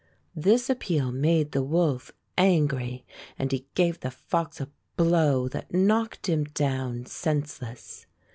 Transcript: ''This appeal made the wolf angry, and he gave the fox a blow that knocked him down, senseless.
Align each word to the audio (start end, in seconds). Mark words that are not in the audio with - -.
''This 0.49 0.67
appeal 0.67 1.11
made 1.11 1.51
the 1.51 1.61
wolf 1.61 2.11
angry, 2.35 3.05
and 3.37 3.51
he 3.51 3.67
gave 3.75 3.99
the 3.99 4.09
fox 4.09 4.59
a 4.59 4.67
blow 4.97 5.47
that 5.49 5.71
knocked 5.75 6.27
him 6.27 6.45
down, 6.45 7.05
senseless. 7.05 8.07